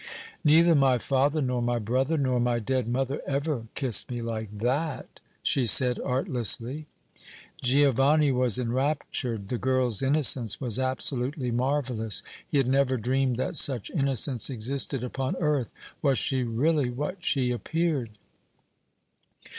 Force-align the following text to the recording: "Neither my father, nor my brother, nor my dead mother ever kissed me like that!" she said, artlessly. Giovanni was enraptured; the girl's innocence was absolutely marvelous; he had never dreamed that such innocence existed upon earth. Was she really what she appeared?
"Neither 0.43 0.73
my 0.73 0.97
father, 0.97 1.43
nor 1.43 1.61
my 1.61 1.77
brother, 1.77 2.17
nor 2.17 2.39
my 2.39 2.57
dead 2.57 2.87
mother 2.87 3.21
ever 3.27 3.67
kissed 3.75 4.09
me 4.09 4.19
like 4.23 4.49
that!" 4.57 5.19
she 5.43 5.67
said, 5.67 5.99
artlessly. 5.99 6.87
Giovanni 7.61 8.31
was 8.31 8.57
enraptured; 8.57 9.49
the 9.49 9.59
girl's 9.59 10.01
innocence 10.01 10.59
was 10.59 10.79
absolutely 10.79 11.51
marvelous; 11.51 12.23
he 12.47 12.57
had 12.57 12.67
never 12.67 12.97
dreamed 12.97 13.35
that 13.35 13.57
such 13.57 13.91
innocence 13.91 14.49
existed 14.49 15.03
upon 15.03 15.35
earth. 15.35 15.71
Was 16.01 16.17
she 16.17 16.41
really 16.41 16.89
what 16.89 17.23
she 17.23 17.51
appeared? 17.51 18.09